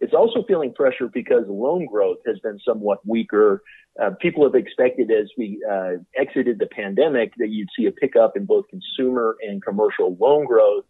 It's 0.00 0.12
also 0.12 0.44
feeling 0.46 0.74
pressure 0.74 1.08
because 1.12 1.44
loan 1.48 1.86
growth 1.86 2.18
has 2.26 2.38
been 2.40 2.58
somewhat 2.66 2.98
weaker. 3.06 3.62
Uh, 4.00 4.10
people 4.20 4.44
have 4.44 4.54
expected 4.54 5.10
as 5.10 5.30
we 5.38 5.64
uh, 5.70 5.92
exited 6.16 6.58
the 6.58 6.66
pandemic 6.66 7.32
that 7.38 7.48
you'd 7.48 7.68
see 7.78 7.86
a 7.86 7.92
pickup 7.92 8.36
in 8.36 8.44
both 8.44 8.66
consumer 8.68 9.36
and 9.42 9.64
commercial 9.64 10.16
loan 10.20 10.44
growth 10.44 10.84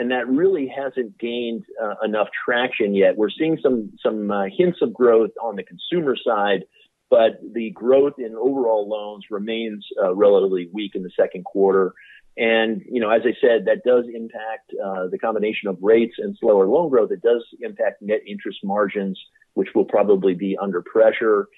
and 0.00 0.10
that 0.12 0.26
really 0.26 0.66
hasn't 0.66 1.18
gained 1.18 1.62
uh, 1.80 1.94
enough 2.02 2.28
traction 2.42 2.94
yet. 2.94 3.18
We're 3.18 3.28
seeing 3.28 3.58
some 3.62 3.92
some 4.02 4.30
uh, 4.30 4.44
hints 4.56 4.78
of 4.80 4.94
growth 4.94 5.32
on 5.42 5.56
the 5.56 5.62
consumer 5.62 6.16
side, 6.16 6.64
but 7.10 7.32
the 7.52 7.70
growth 7.72 8.14
in 8.16 8.34
overall 8.34 8.88
loans 8.88 9.26
remains 9.30 9.86
uh, 10.02 10.14
relatively 10.14 10.70
weak 10.72 10.92
in 10.94 11.02
the 11.02 11.10
second 11.14 11.44
quarter. 11.44 11.92
And 12.38 12.80
you 12.90 12.98
know, 12.98 13.10
as 13.10 13.20
I 13.26 13.34
said, 13.42 13.66
that 13.66 13.84
does 13.84 14.06
impact 14.12 14.72
uh, 14.82 15.08
the 15.10 15.18
combination 15.18 15.68
of 15.68 15.76
rates 15.82 16.14
and 16.16 16.34
slower 16.40 16.66
loan 16.66 16.88
growth. 16.88 17.10
It 17.12 17.20
does 17.20 17.44
impact 17.60 18.00
net 18.00 18.20
interest 18.26 18.60
margins, 18.64 19.20
which 19.52 19.68
will 19.74 19.84
probably 19.84 20.32
be 20.32 20.56
under 20.56 20.80
pressure. 20.80 21.48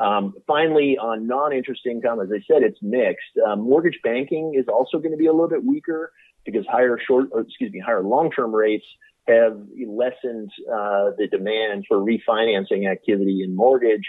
Um, 0.00 0.34
finally, 0.48 0.98
on 0.98 1.28
non-interest 1.28 1.82
income, 1.86 2.18
as 2.20 2.30
I 2.32 2.40
said, 2.50 2.64
it's 2.64 2.78
mixed. 2.82 3.38
Um, 3.46 3.60
mortgage 3.60 4.00
banking 4.02 4.54
is 4.58 4.66
also 4.66 4.98
going 4.98 5.12
to 5.12 5.18
be 5.18 5.26
a 5.26 5.32
little 5.32 5.50
bit 5.50 5.62
weaker 5.62 6.10
because 6.44 6.66
higher 6.70 6.98
short, 7.06 7.28
excuse 7.34 7.72
me, 7.72 7.80
higher 7.84 8.02
long-term 8.02 8.54
rates 8.54 8.84
have 9.28 9.56
lessened 9.86 10.50
uh, 10.68 11.10
the 11.16 11.28
demand 11.30 11.84
for 11.88 11.98
refinancing 11.98 12.90
activity 12.90 13.42
in 13.44 13.54
mortgage. 13.54 14.06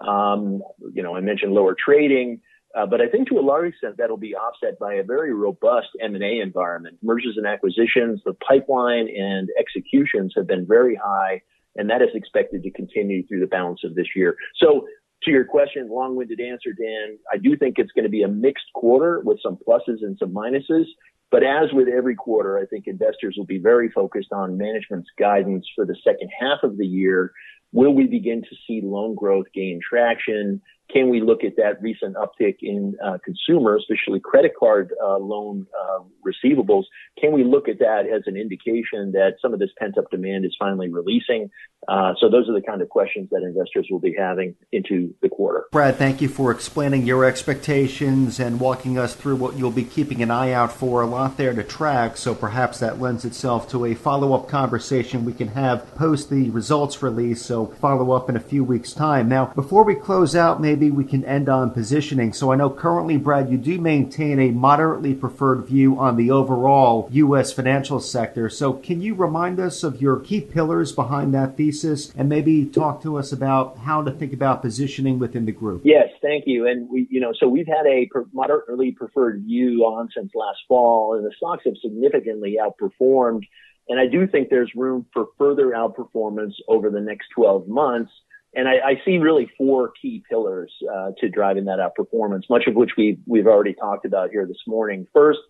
Um, 0.00 0.62
you 0.92 1.02
know, 1.02 1.16
I 1.16 1.20
mentioned 1.20 1.52
lower 1.52 1.76
trading, 1.78 2.40
uh, 2.76 2.84
but 2.84 3.00
I 3.00 3.08
think 3.08 3.28
to 3.28 3.38
a 3.38 3.40
large 3.40 3.70
extent 3.70 3.96
that'll 3.96 4.16
be 4.16 4.34
offset 4.34 4.78
by 4.78 4.94
a 4.94 5.04
very 5.04 5.32
robust 5.32 5.88
M&A 6.00 6.40
environment. 6.40 6.98
Mergers 7.02 7.34
and 7.36 7.46
acquisitions, 7.46 8.20
the 8.24 8.34
pipeline 8.34 9.08
and 9.08 9.48
executions 9.58 10.34
have 10.36 10.46
been 10.46 10.66
very 10.66 10.96
high, 10.96 11.42
and 11.76 11.88
that 11.88 12.02
is 12.02 12.10
expected 12.14 12.62
to 12.64 12.70
continue 12.70 13.26
through 13.26 13.40
the 13.40 13.46
balance 13.46 13.80
of 13.84 13.94
this 13.94 14.08
year. 14.16 14.36
So 14.56 14.86
to 15.22 15.30
your 15.30 15.44
question, 15.44 15.88
long-winded 15.88 16.40
answer, 16.40 16.72
Dan, 16.72 17.18
I 17.32 17.38
do 17.38 17.56
think 17.56 17.78
it's 17.78 17.92
going 17.92 18.04
to 18.04 18.10
be 18.10 18.22
a 18.22 18.28
mixed 18.28 18.66
quarter 18.74 19.22
with 19.24 19.38
some 19.42 19.56
pluses 19.66 20.02
and 20.02 20.16
some 20.18 20.34
minuses. 20.34 20.84
But 21.30 21.42
as 21.42 21.72
with 21.72 21.88
every 21.88 22.14
quarter, 22.14 22.58
I 22.58 22.66
think 22.66 22.86
investors 22.86 23.34
will 23.36 23.46
be 23.46 23.58
very 23.58 23.90
focused 23.90 24.32
on 24.32 24.56
management's 24.58 25.10
guidance 25.18 25.66
for 25.74 25.84
the 25.84 25.96
second 26.04 26.30
half 26.38 26.62
of 26.62 26.78
the 26.78 26.86
year. 26.86 27.32
Will 27.72 27.92
we 27.92 28.06
begin 28.06 28.42
to 28.42 28.56
see 28.66 28.80
loan 28.82 29.14
growth 29.14 29.46
gain 29.52 29.80
traction? 29.86 30.62
Can 30.92 31.10
we 31.10 31.20
look 31.20 31.42
at 31.42 31.56
that 31.56 31.82
recent 31.82 32.16
uptick 32.16 32.56
in 32.60 32.94
uh, 33.04 33.18
consumer, 33.24 33.76
especially 33.76 34.20
credit 34.20 34.52
card 34.58 34.92
uh, 35.02 35.18
loan 35.18 35.66
uh, 35.78 36.00
receivables? 36.24 36.84
Can 37.20 37.32
we 37.32 37.44
look 37.44 37.68
at 37.68 37.78
that 37.80 38.04
as 38.06 38.22
an 38.26 38.36
indication 38.36 39.12
that 39.12 39.34
some 39.42 39.52
of 39.52 39.58
this 39.58 39.70
pent 39.78 39.98
up 39.98 40.10
demand 40.10 40.44
is 40.44 40.54
finally 40.58 40.88
releasing? 40.88 41.50
Uh, 41.88 42.14
so 42.20 42.28
those 42.28 42.48
are 42.48 42.52
the 42.52 42.62
kind 42.66 42.82
of 42.82 42.88
questions 42.88 43.28
that 43.30 43.42
investors 43.42 43.86
will 43.90 44.00
be 44.00 44.14
having 44.16 44.54
into 44.72 45.14
the 45.22 45.28
quarter. 45.28 45.64
Brad, 45.70 45.96
thank 45.96 46.20
you 46.20 46.28
for 46.28 46.50
explaining 46.50 47.06
your 47.06 47.24
expectations 47.24 48.40
and 48.40 48.58
walking 48.58 48.98
us 48.98 49.14
through 49.14 49.36
what 49.36 49.56
you'll 49.56 49.70
be 49.70 49.84
keeping 49.84 50.22
an 50.22 50.30
eye 50.30 50.52
out 50.52 50.72
for. 50.72 51.02
A 51.02 51.06
lot 51.06 51.36
there 51.36 51.54
to 51.54 51.62
track, 51.62 52.16
so 52.16 52.34
perhaps 52.34 52.80
that 52.80 53.00
lends 53.00 53.24
itself 53.24 53.68
to 53.70 53.84
a 53.84 53.94
follow 53.94 54.32
up 54.32 54.48
conversation 54.48 55.24
we 55.24 55.32
can 55.32 55.48
have 55.48 55.94
post 55.94 56.28
the 56.28 56.50
results 56.50 57.02
release. 57.02 57.42
So 57.42 57.66
follow 57.66 58.12
up 58.12 58.28
in 58.28 58.36
a 58.36 58.40
few 58.40 58.64
weeks' 58.64 58.92
time. 58.92 59.28
Now, 59.28 59.46
before 59.46 59.84
we 59.84 59.94
close 59.94 60.34
out, 60.34 60.60
maybe 60.60 60.75
maybe 60.78 60.90
we 60.90 61.04
can 61.04 61.24
end 61.24 61.48
on 61.48 61.70
positioning. 61.70 62.34
So 62.34 62.52
I 62.52 62.56
know 62.56 62.68
currently, 62.68 63.16
Brad, 63.16 63.50
you 63.50 63.56
do 63.56 63.80
maintain 63.80 64.38
a 64.38 64.50
moderately 64.50 65.14
preferred 65.14 65.64
view 65.64 65.98
on 65.98 66.16
the 66.16 66.30
overall 66.30 67.08
U.S. 67.12 67.50
financial 67.50 67.98
sector. 67.98 68.50
So 68.50 68.74
can 68.74 69.00
you 69.00 69.14
remind 69.14 69.58
us 69.58 69.82
of 69.82 70.02
your 70.02 70.20
key 70.20 70.42
pillars 70.42 70.92
behind 70.92 71.32
that 71.32 71.56
thesis 71.56 72.12
and 72.14 72.28
maybe 72.28 72.66
talk 72.66 73.02
to 73.02 73.16
us 73.16 73.32
about 73.32 73.78
how 73.78 74.02
to 74.02 74.10
think 74.10 74.34
about 74.34 74.60
positioning 74.60 75.18
within 75.18 75.46
the 75.46 75.52
group? 75.52 75.80
Yes, 75.82 76.08
thank 76.20 76.44
you. 76.46 76.66
And 76.66 76.90
we, 76.90 77.06
you 77.10 77.20
know, 77.20 77.32
so 77.38 77.48
we've 77.48 77.66
had 77.66 77.86
a 77.86 78.06
moderately 78.34 78.92
preferred 78.92 79.44
view 79.44 79.80
on 79.84 80.10
since 80.14 80.30
last 80.34 80.58
fall, 80.68 81.16
and 81.16 81.24
the 81.24 81.32
stocks 81.38 81.62
have 81.64 81.74
significantly 81.80 82.58
outperformed. 82.60 83.44
And 83.88 83.98
I 83.98 84.08
do 84.08 84.26
think 84.26 84.50
there's 84.50 84.72
room 84.74 85.06
for 85.14 85.28
further 85.38 85.68
outperformance 85.68 86.52
over 86.68 86.90
the 86.90 87.00
next 87.00 87.28
12 87.34 87.66
months 87.66 88.10
and 88.56 88.66
I, 88.66 88.72
I, 88.72 89.02
see 89.04 89.18
really 89.18 89.50
four 89.58 89.92
key 90.00 90.24
pillars 90.28 90.72
uh, 90.92 91.10
to 91.18 91.28
driving 91.28 91.66
that 91.66 91.78
outperformance, 91.78 92.48
much 92.48 92.66
of 92.66 92.74
which 92.74 92.92
we 92.96 93.18
we've 93.26 93.46
already 93.46 93.74
talked 93.74 94.06
about 94.06 94.30
here 94.30 94.46
this 94.46 94.62
morning. 94.66 95.06
First, 95.12 95.40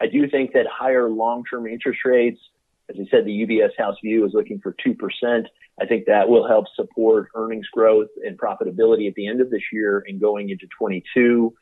I 0.00 0.06
do 0.06 0.28
think 0.28 0.52
that 0.52 0.66
higher 0.70 1.08
long-term 1.08 1.66
interest 1.66 2.00
rates, 2.04 2.38
as 2.90 2.96
I 3.00 3.08
said, 3.10 3.24
the 3.24 3.46
UBS 3.46 3.70
House 3.78 3.96
View 4.04 4.26
is 4.26 4.32
looking 4.34 4.60
for 4.60 4.76
two 4.84 4.94
percent. 4.94 5.46
I 5.80 5.86
think 5.86 6.04
that 6.06 6.28
will 6.28 6.46
help 6.46 6.66
support 6.76 7.28
earnings 7.34 7.66
growth 7.72 8.08
and 8.24 8.38
profitability 8.38 9.08
at 9.08 9.14
the 9.14 9.26
end 9.26 9.40
of 9.40 9.50
this 9.50 9.62
year 9.72 10.04
and 10.06 10.20
going 10.20 10.50
into 10.50 10.66
22. 10.78 11.54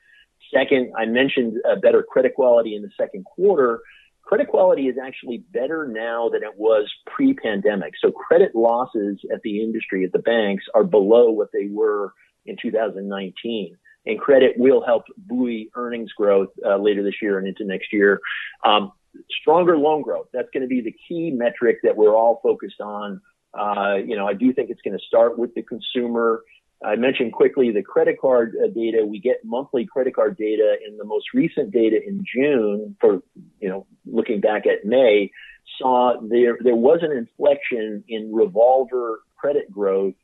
Second, 0.52 0.92
I 0.98 1.06
mentioned 1.06 1.58
uh, 1.70 1.76
better 1.76 2.02
credit 2.02 2.34
quality 2.34 2.74
in 2.74 2.82
the 2.82 2.90
second 2.98 3.24
quarter 3.24 3.80
credit 4.28 4.48
quality 4.48 4.88
is 4.88 4.96
actually 5.02 5.42
better 5.54 5.88
now 5.90 6.28
than 6.28 6.42
it 6.42 6.52
was 6.58 6.86
pre-pandemic. 7.06 7.94
So 7.98 8.10
credit 8.10 8.54
losses 8.54 9.18
at 9.32 9.40
the 9.42 9.62
industry, 9.62 10.04
at 10.04 10.12
the 10.12 10.18
banks, 10.18 10.64
are 10.74 10.84
below 10.84 11.30
what 11.30 11.48
they 11.50 11.68
were 11.70 12.12
in 12.44 12.56
2019. 12.60 13.78
And 14.04 14.20
credit 14.20 14.52
will 14.58 14.84
help 14.84 15.04
buoy 15.16 15.70
earnings 15.74 16.12
growth 16.12 16.50
uh, 16.64 16.76
later 16.76 17.02
this 17.02 17.14
year 17.22 17.38
and 17.38 17.48
into 17.48 17.64
next 17.64 17.90
year. 17.90 18.20
Um, 18.66 18.92
stronger 19.40 19.78
loan 19.78 20.02
growth. 20.02 20.26
That's 20.34 20.48
going 20.52 20.62
to 20.62 20.68
be 20.68 20.82
the 20.82 20.94
key 21.08 21.30
metric 21.30 21.78
that 21.82 21.96
we're 21.96 22.14
all 22.14 22.40
focused 22.42 22.82
on. 22.82 23.22
Uh, 23.58 23.94
you 23.94 24.14
know, 24.14 24.28
I 24.28 24.34
do 24.34 24.52
think 24.52 24.68
it's 24.68 24.82
going 24.82 24.96
to 24.96 25.04
start 25.06 25.38
with 25.38 25.54
the 25.54 25.62
consumer. 25.62 26.42
I 26.84 26.94
mentioned 26.96 27.32
quickly 27.32 27.72
the 27.72 27.82
credit 27.82 28.20
card 28.20 28.54
uh, 28.62 28.68
data. 28.68 29.04
We 29.04 29.18
get 29.18 29.44
monthly 29.44 29.84
credit 29.84 30.14
card 30.14 30.36
data 30.36 30.76
in 30.86 30.96
the 30.96 31.04
most 31.04 31.26
recent 31.34 31.72
data 31.72 31.98
in 32.06 32.24
June 32.32 32.96
for, 33.00 33.22
you 33.60 33.68
know, 33.68 33.86
looking 34.06 34.40
back 34.40 34.66
at 34.66 34.84
May, 34.84 35.30
saw 35.78 36.20
there, 36.20 36.56
there 36.62 36.76
was 36.76 37.00
an 37.02 37.10
inflection 37.10 38.04
in 38.08 38.32
revolver 38.32 39.20
credit 39.36 39.70
growth. 39.70 40.14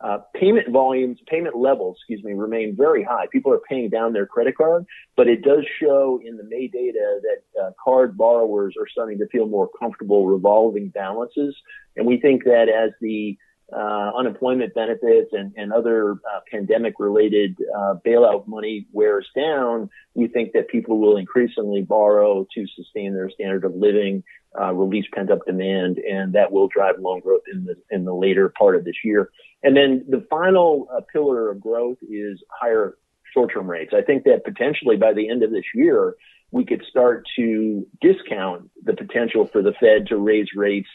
Uh, 0.00 0.18
payment 0.32 0.68
volumes, 0.70 1.18
payment 1.26 1.56
levels, 1.56 1.96
excuse 1.98 2.22
me, 2.22 2.32
remain 2.32 2.76
very 2.76 3.02
high. 3.02 3.26
People 3.32 3.52
are 3.52 3.60
paying 3.68 3.90
down 3.90 4.12
their 4.12 4.26
credit 4.26 4.56
card, 4.56 4.86
but 5.16 5.26
it 5.26 5.42
does 5.42 5.66
show 5.82 6.20
in 6.24 6.36
the 6.36 6.44
May 6.44 6.68
data 6.68 7.18
that 7.20 7.60
uh, 7.60 7.70
card 7.82 8.16
borrowers 8.16 8.76
are 8.80 8.86
starting 8.86 9.18
to 9.18 9.26
feel 9.26 9.48
more 9.48 9.68
comfortable 9.80 10.28
revolving 10.28 10.90
balances. 10.90 11.56
And 11.96 12.06
we 12.06 12.20
think 12.20 12.44
that 12.44 12.68
as 12.68 12.92
the 13.00 13.36
uh, 13.72 14.12
unemployment 14.16 14.74
benefits 14.74 15.30
and, 15.32 15.52
and 15.56 15.72
other 15.72 16.12
uh, 16.12 16.40
pandemic 16.50 16.94
related 16.98 17.56
uh, 17.76 17.94
bailout 18.06 18.46
money 18.48 18.86
wears 18.92 19.28
down, 19.36 19.90
we 20.14 20.26
think 20.26 20.52
that 20.52 20.68
people 20.68 20.98
will 20.98 21.16
increasingly 21.16 21.82
borrow 21.82 22.46
to 22.54 22.66
sustain 22.74 23.12
their 23.12 23.30
standard 23.30 23.64
of 23.64 23.74
living, 23.74 24.22
uh, 24.58 24.72
release 24.72 25.04
pent 25.14 25.30
up 25.30 25.40
demand, 25.46 25.98
and 25.98 26.32
that 26.32 26.50
will 26.50 26.68
drive 26.68 26.94
loan 26.98 27.20
growth 27.20 27.42
in 27.52 27.64
the 27.64 27.74
in 27.90 28.04
the 28.04 28.14
later 28.14 28.52
part 28.58 28.74
of 28.74 28.84
this 28.84 28.96
year. 29.04 29.30
And 29.62 29.76
then 29.76 30.04
the 30.08 30.26
final 30.30 30.88
uh, 30.94 31.00
pillar 31.12 31.50
of 31.50 31.60
growth 31.60 31.98
is 32.08 32.42
higher 32.50 32.96
short 33.34 33.52
term 33.52 33.68
rates. 33.68 33.92
I 33.94 34.02
think 34.02 34.24
that 34.24 34.44
potentially 34.44 34.96
by 34.96 35.12
the 35.12 35.28
end 35.28 35.42
of 35.42 35.50
this 35.50 35.64
year, 35.74 36.14
we 36.50 36.64
could 36.64 36.82
start 36.88 37.26
to 37.36 37.86
discount 38.00 38.70
the 38.82 38.94
potential 38.94 39.46
for 39.52 39.60
the 39.60 39.74
Fed 39.78 40.06
to 40.08 40.16
raise 40.16 40.48
rates 40.56 40.88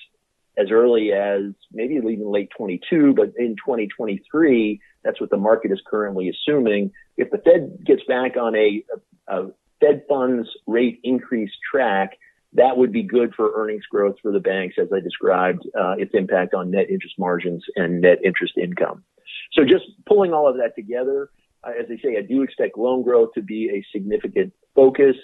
as 0.57 0.67
early 0.72 1.12
as 1.12 1.53
maybe 1.72 1.95
even 1.95 2.31
late 2.31 2.50
22, 2.55 3.13
but 3.15 3.33
in 3.38 3.55
2023, 3.55 4.79
that's 5.03 5.19
what 5.19 5.29
the 5.29 5.38
market 5.38 5.72
is 5.72 5.81
currently 5.86 6.29
assuming. 6.29 6.91
If 7.17 7.31
the 7.31 7.39
Fed 7.39 7.77
gets 7.86 8.03
back 8.07 8.38
on 8.38 8.55
a, 8.55 8.83
a, 9.27 9.36
a 9.36 9.48
Fed 9.79 10.03
funds 10.07 10.50
rate 10.67 11.00
increase 11.03 11.51
track, 11.72 12.12
that 12.53 12.77
would 12.77 12.91
be 12.91 13.03
good 13.03 13.33
for 13.36 13.51
earnings 13.55 13.86
growth 13.89 14.15
for 14.22 14.31
the 14.31 14.39
banks, 14.39 14.75
as 14.79 14.88
I 14.93 15.00
described, 15.00 15.67
uh, 15.79 15.95
its 15.98 16.12
impact 16.13 16.53
on 16.53 16.72
net 16.72 16.89
interest 16.89 17.15
margins 17.17 17.63
and 17.75 18.01
net 18.01 18.19
interest 18.24 18.53
income. 18.62 19.03
So 19.53 19.63
just 19.63 19.86
pulling 20.05 20.33
all 20.33 20.48
of 20.48 20.57
that 20.57 20.75
together, 20.75 21.29
as 21.65 21.86
I 21.89 21.98
say, 22.03 22.17
I 22.17 22.22
do 22.22 22.43
expect 22.43 22.77
loan 22.77 23.03
growth 23.03 23.29
to 23.36 23.41
be 23.41 23.69
a 23.69 23.83
significant 23.95 24.53
focus. 24.75 25.15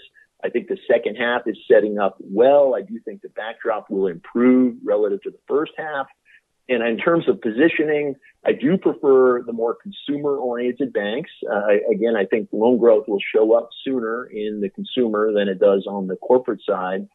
I 0.43 0.49
think 0.49 0.67
the 0.67 0.77
second 0.89 1.15
half 1.15 1.41
is 1.47 1.57
setting 1.69 1.99
up 1.99 2.17
well. 2.19 2.75
I 2.75 2.81
do 2.81 2.99
think 3.03 3.21
the 3.21 3.29
backdrop 3.29 3.89
will 3.89 4.07
improve 4.07 4.77
relative 4.83 5.21
to 5.23 5.31
the 5.31 5.39
first 5.47 5.73
half. 5.77 6.07
And 6.69 6.83
in 6.83 6.97
terms 6.97 7.27
of 7.27 7.41
positioning, 7.41 8.15
I 8.45 8.51
do 8.53 8.77
prefer 8.77 9.41
the 9.41 9.53
more 9.53 9.75
consumer 9.75 10.37
oriented 10.37 10.93
banks. 10.93 11.31
Uh, 11.51 11.91
again, 11.91 12.15
I 12.15 12.25
think 12.25 12.49
loan 12.51 12.77
growth 12.77 13.05
will 13.07 13.19
show 13.33 13.53
up 13.53 13.69
sooner 13.83 14.25
in 14.25 14.61
the 14.61 14.69
consumer 14.69 15.33
than 15.33 15.47
it 15.49 15.59
does 15.59 15.85
on 15.89 16.07
the 16.07 16.15
corporate 16.15 16.61
side. 16.67 17.07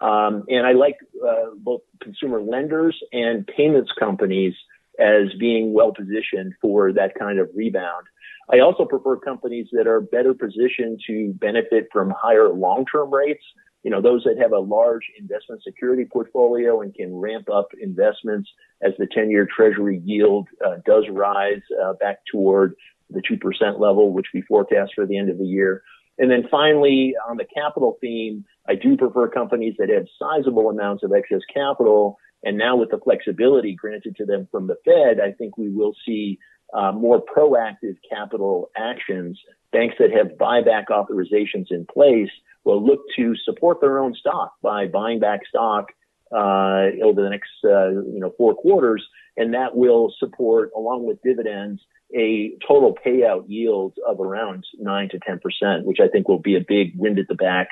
Um, 0.00 0.44
and 0.48 0.66
I 0.66 0.72
like 0.72 0.96
uh, 1.24 1.50
both 1.56 1.82
consumer 2.00 2.42
lenders 2.42 2.98
and 3.12 3.46
payments 3.46 3.92
companies 3.98 4.54
as 4.98 5.32
being 5.38 5.72
well 5.72 5.92
positioned 5.92 6.54
for 6.60 6.92
that 6.92 7.14
kind 7.18 7.38
of 7.38 7.48
rebound. 7.54 8.06
I 8.52 8.60
also 8.60 8.84
prefer 8.84 9.16
companies 9.16 9.68
that 9.72 9.86
are 9.86 10.00
better 10.00 10.34
positioned 10.34 11.00
to 11.06 11.32
benefit 11.34 11.88
from 11.92 12.12
higher 12.16 12.50
long-term 12.50 13.12
rates. 13.12 13.44
You 13.82 13.90
know, 13.90 14.00
those 14.00 14.24
that 14.24 14.38
have 14.40 14.52
a 14.52 14.58
large 14.58 15.04
investment 15.18 15.62
security 15.62 16.04
portfolio 16.04 16.82
and 16.82 16.94
can 16.94 17.14
ramp 17.14 17.48
up 17.52 17.68
investments 17.80 18.50
as 18.82 18.92
the 18.98 19.06
10-year 19.06 19.48
treasury 19.54 20.00
yield 20.04 20.48
uh, 20.64 20.76
does 20.84 21.04
rise 21.10 21.62
uh, 21.82 21.94
back 21.94 22.18
toward 22.30 22.74
the 23.10 23.22
2% 23.22 23.80
level, 23.80 24.12
which 24.12 24.26
we 24.34 24.42
forecast 24.42 24.92
for 24.94 25.06
the 25.06 25.18
end 25.18 25.30
of 25.30 25.38
the 25.38 25.44
year. 25.44 25.82
And 26.18 26.30
then 26.30 26.44
finally, 26.50 27.14
on 27.28 27.36
the 27.36 27.46
capital 27.54 27.98
theme, 28.00 28.44
I 28.68 28.74
do 28.74 28.96
prefer 28.96 29.28
companies 29.28 29.74
that 29.78 29.88
have 29.88 30.06
sizable 30.18 30.68
amounts 30.68 31.02
of 31.02 31.12
excess 31.12 31.40
capital. 31.52 32.18
And 32.44 32.58
now 32.58 32.76
with 32.76 32.90
the 32.90 32.98
flexibility 32.98 33.74
granted 33.74 34.16
to 34.16 34.26
them 34.26 34.48
from 34.50 34.66
the 34.66 34.76
Fed, 34.84 35.20
I 35.20 35.32
think 35.32 35.56
we 35.56 35.70
will 35.70 35.94
see 36.04 36.38
uh, 36.74 36.92
more 36.92 37.22
proactive 37.22 37.96
capital 38.08 38.70
actions. 38.76 39.38
Banks 39.72 39.96
that 39.98 40.10
have 40.10 40.38
buyback 40.38 40.86
authorizations 40.90 41.66
in 41.70 41.86
place 41.86 42.30
will 42.64 42.84
look 42.84 43.00
to 43.16 43.34
support 43.44 43.80
their 43.80 43.98
own 43.98 44.14
stock 44.14 44.52
by 44.62 44.86
buying 44.86 45.20
back 45.20 45.40
stock 45.48 45.86
uh, 46.32 46.88
over 47.04 47.20
the 47.22 47.28
next 47.30 47.50
uh, 47.64 47.90
you 47.90 48.18
know 48.18 48.32
four 48.38 48.54
quarters, 48.54 49.06
and 49.36 49.54
that 49.54 49.76
will 49.76 50.12
support, 50.18 50.70
along 50.76 51.06
with 51.06 51.22
dividends, 51.22 51.80
a 52.16 52.52
total 52.66 52.96
payout 53.04 53.44
yield 53.48 53.94
of 54.08 54.20
around 54.20 54.64
nine 54.78 55.08
to 55.10 55.18
ten 55.26 55.38
percent, 55.38 55.84
which 55.84 55.98
I 56.00 56.08
think 56.08 56.28
will 56.28 56.38
be 56.38 56.56
a 56.56 56.64
big 56.66 56.92
wind 56.96 57.18
at 57.18 57.28
the 57.28 57.34
back 57.34 57.68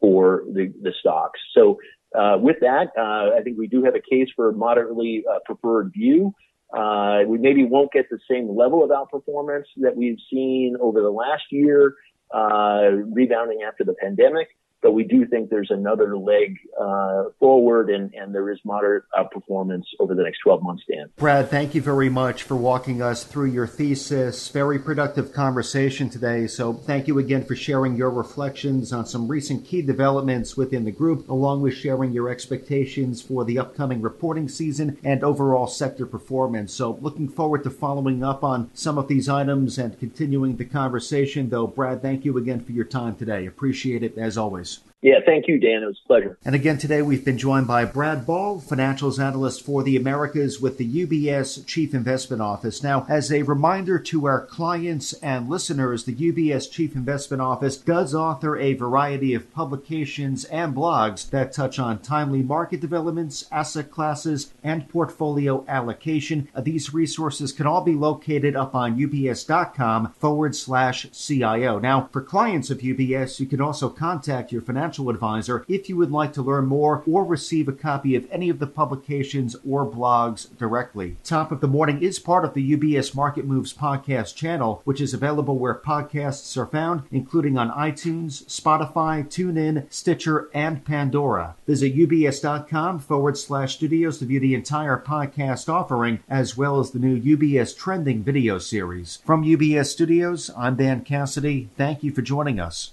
for 0.00 0.42
the, 0.52 0.72
the 0.82 0.92
stocks. 0.98 1.38
So 1.54 1.78
uh, 2.14 2.36
with 2.38 2.56
that, 2.60 2.88
uh, 2.98 3.36
I 3.36 3.42
think 3.42 3.58
we 3.58 3.68
do 3.68 3.84
have 3.84 3.94
a 3.94 4.00
case 4.00 4.28
for 4.34 4.50
a 4.50 4.52
moderately 4.52 5.24
uh, 5.30 5.38
preferred 5.44 5.92
view. 5.92 6.34
Uh, 6.76 7.20
we 7.26 7.38
maybe 7.38 7.64
won't 7.64 7.92
get 7.92 8.06
the 8.10 8.18
same 8.30 8.56
level 8.56 8.84
of 8.84 8.90
outperformance 8.90 9.64
that 9.78 9.96
we've 9.96 10.18
seen 10.30 10.76
over 10.80 11.00
the 11.00 11.10
last 11.10 11.42
year, 11.50 11.94
uh, 12.32 12.90
rebounding 13.12 13.62
after 13.66 13.84
the 13.84 13.94
pandemic 13.94 14.48
but 14.82 14.92
we 14.92 15.04
do 15.04 15.26
think 15.26 15.50
there's 15.50 15.70
another 15.70 16.16
leg 16.16 16.58
uh, 16.80 17.24
forward, 17.38 17.90
and, 17.90 18.14
and 18.14 18.34
there 18.34 18.50
is 18.50 18.58
moderate 18.64 19.04
outperformance 19.14 19.84
over 19.98 20.14
the 20.14 20.22
next 20.22 20.38
12 20.38 20.62
months, 20.62 20.82
Dan. 20.90 21.10
Brad, 21.16 21.50
thank 21.50 21.74
you 21.74 21.82
very 21.82 22.08
much 22.08 22.42
for 22.42 22.56
walking 22.56 23.02
us 23.02 23.24
through 23.24 23.50
your 23.50 23.66
thesis. 23.66 24.48
Very 24.48 24.78
productive 24.78 25.32
conversation 25.32 26.08
today. 26.08 26.46
So 26.46 26.72
thank 26.72 27.08
you 27.08 27.18
again 27.18 27.44
for 27.44 27.54
sharing 27.54 27.96
your 27.96 28.10
reflections 28.10 28.92
on 28.92 29.06
some 29.06 29.28
recent 29.28 29.66
key 29.66 29.82
developments 29.82 30.56
within 30.56 30.84
the 30.84 30.92
group, 30.92 31.28
along 31.28 31.62
with 31.62 31.74
sharing 31.74 32.12
your 32.12 32.30
expectations 32.30 33.20
for 33.20 33.44
the 33.44 33.58
upcoming 33.58 34.00
reporting 34.00 34.48
season 34.48 34.98
and 35.04 35.22
overall 35.22 35.66
sector 35.66 36.06
performance. 36.06 36.72
So 36.72 36.98
looking 37.00 37.28
forward 37.28 37.64
to 37.64 37.70
following 37.70 38.24
up 38.24 38.42
on 38.42 38.70
some 38.72 38.96
of 38.96 39.08
these 39.08 39.28
items 39.28 39.78
and 39.78 39.98
continuing 39.98 40.56
the 40.56 40.64
conversation. 40.64 41.50
Though, 41.50 41.66
Brad, 41.66 42.00
thank 42.00 42.24
you 42.24 42.38
again 42.38 42.64
for 42.64 42.72
your 42.72 42.84
time 42.84 43.16
today. 43.16 43.46
Appreciate 43.46 44.02
it 44.02 44.16
as 44.16 44.38
always 44.38 44.69
news. 44.78 44.89
Yeah, 45.02 45.20
thank 45.24 45.48
you, 45.48 45.58
Dan. 45.58 45.82
It 45.82 45.86
was 45.86 46.00
a 46.04 46.06
pleasure. 46.06 46.38
And 46.44 46.54
again, 46.54 46.76
today 46.76 47.00
we've 47.00 47.24
been 47.24 47.38
joined 47.38 47.66
by 47.66 47.86
Brad 47.86 48.26
Ball, 48.26 48.60
financials 48.60 49.18
analyst 49.18 49.64
for 49.64 49.82
the 49.82 49.96
Americas 49.96 50.60
with 50.60 50.76
the 50.76 51.06
UBS 51.06 51.64
Chief 51.66 51.94
Investment 51.94 52.42
Office. 52.42 52.82
Now, 52.82 53.06
as 53.08 53.32
a 53.32 53.42
reminder 53.42 53.98
to 53.98 54.26
our 54.26 54.44
clients 54.44 55.14
and 55.14 55.48
listeners, 55.48 56.04
the 56.04 56.14
UBS 56.14 56.70
Chief 56.70 56.94
Investment 56.94 57.40
Office 57.40 57.78
does 57.78 58.14
author 58.14 58.58
a 58.58 58.74
variety 58.74 59.32
of 59.32 59.50
publications 59.54 60.44
and 60.46 60.74
blogs 60.74 61.30
that 61.30 61.54
touch 61.54 61.78
on 61.78 62.00
timely 62.00 62.42
market 62.42 62.80
developments, 62.80 63.46
asset 63.50 63.90
classes, 63.90 64.52
and 64.62 64.86
portfolio 64.90 65.64
allocation. 65.66 66.46
Uh, 66.54 66.60
these 66.60 66.92
resources 66.92 67.52
can 67.52 67.66
all 67.66 67.80
be 67.80 67.94
located 67.94 68.54
up 68.54 68.74
on 68.74 68.98
ubs.com 68.98 70.12
forward 70.18 70.54
slash 70.54 71.06
CIO. 71.12 71.78
Now, 71.78 72.10
for 72.12 72.20
clients 72.20 72.68
of 72.68 72.80
UBS, 72.80 73.40
you 73.40 73.46
can 73.46 73.62
also 73.62 73.88
contact 73.88 74.52
your 74.52 74.60
financial 74.60 74.89
financial 74.90 75.10
advisor 75.10 75.64
if 75.68 75.88
you 75.88 75.96
would 75.96 76.10
like 76.10 76.32
to 76.32 76.42
learn 76.42 76.66
more 76.66 77.04
or 77.06 77.24
receive 77.24 77.68
a 77.68 77.72
copy 77.72 78.16
of 78.16 78.26
any 78.32 78.48
of 78.48 78.58
the 78.58 78.66
publications 78.66 79.54
or 79.64 79.88
blogs 79.88 80.48
directly. 80.58 81.16
Top 81.22 81.52
of 81.52 81.60
the 81.60 81.68
Morning 81.68 82.02
is 82.02 82.18
part 82.18 82.44
of 82.44 82.54
the 82.54 82.76
UBS 82.76 83.14
Market 83.14 83.44
Moves 83.44 83.72
podcast 83.72 84.34
channel, 84.34 84.82
which 84.84 85.00
is 85.00 85.14
available 85.14 85.56
where 85.58 85.76
podcasts 85.76 86.56
are 86.56 86.66
found, 86.66 87.04
including 87.12 87.56
on 87.56 87.70
iTunes, 87.70 88.44
Spotify, 88.46 89.24
TuneIn, 89.24 89.86
Stitcher, 89.92 90.50
and 90.52 90.84
Pandora. 90.84 91.54
Visit 91.68 91.94
ubs.com 91.96 92.98
forward 92.98 93.38
slash 93.38 93.76
studios 93.76 94.18
to 94.18 94.24
view 94.24 94.40
the 94.40 94.56
entire 94.56 94.98
podcast 95.00 95.72
offering, 95.72 96.18
as 96.28 96.56
well 96.56 96.80
as 96.80 96.90
the 96.90 96.98
new 96.98 97.36
UBS 97.36 97.76
Trending 97.76 98.24
video 98.24 98.58
series. 98.58 99.20
From 99.24 99.44
UBS 99.44 99.86
Studios, 99.86 100.50
I'm 100.56 100.74
Dan 100.74 101.04
Cassidy. 101.04 101.68
Thank 101.76 102.02
you 102.02 102.10
for 102.10 102.22
joining 102.22 102.58
us. 102.58 102.92